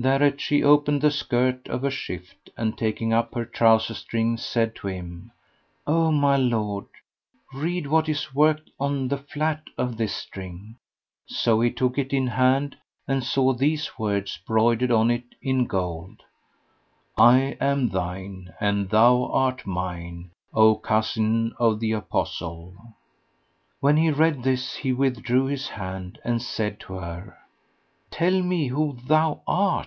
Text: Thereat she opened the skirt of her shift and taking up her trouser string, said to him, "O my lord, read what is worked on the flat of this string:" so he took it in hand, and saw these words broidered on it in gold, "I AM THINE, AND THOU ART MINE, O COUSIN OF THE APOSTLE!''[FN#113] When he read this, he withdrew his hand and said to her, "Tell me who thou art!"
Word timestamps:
Thereat 0.00 0.40
she 0.40 0.62
opened 0.62 1.00
the 1.02 1.10
skirt 1.10 1.66
of 1.66 1.82
her 1.82 1.90
shift 1.90 2.50
and 2.56 2.78
taking 2.78 3.12
up 3.12 3.34
her 3.34 3.44
trouser 3.44 3.94
string, 3.94 4.36
said 4.36 4.76
to 4.76 4.86
him, 4.86 5.32
"O 5.88 6.12
my 6.12 6.36
lord, 6.36 6.86
read 7.52 7.88
what 7.88 8.08
is 8.08 8.32
worked 8.32 8.70
on 8.78 9.08
the 9.08 9.16
flat 9.18 9.64
of 9.76 9.96
this 9.96 10.14
string:" 10.14 10.76
so 11.26 11.60
he 11.60 11.72
took 11.72 11.98
it 11.98 12.12
in 12.12 12.28
hand, 12.28 12.76
and 13.08 13.24
saw 13.24 13.52
these 13.52 13.98
words 13.98 14.38
broidered 14.46 14.92
on 14.92 15.10
it 15.10 15.34
in 15.42 15.66
gold, 15.66 16.22
"I 17.16 17.56
AM 17.60 17.88
THINE, 17.88 18.54
AND 18.60 18.90
THOU 18.90 19.24
ART 19.32 19.66
MINE, 19.66 20.30
O 20.54 20.76
COUSIN 20.76 21.54
OF 21.58 21.80
THE 21.80 21.90
APOSTLE!''[FN#113] 21.90 22.92
When 23.80 23.96
he 23.96 24.12
read 24.12 24.44
this, 24.44 24.76
he 24.76 24.92
withdrew 24.92 25.46
his 25.46 25.70
hand 25.70 26.20
and 26.24 26.40
said 26.40 26.78
to 26.82 26.92
her, 26.92 27.36
"Tell 28.10 28.40
me 28.42 28.68
who 28.68 28.96
thou 29.06 29.42
art!" 29.46 29.86